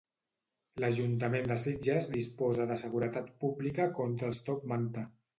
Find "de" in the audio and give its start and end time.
1.51-1.57, 2.71-2.77